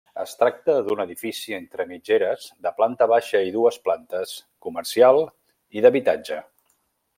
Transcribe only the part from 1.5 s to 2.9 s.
entre mitgeres de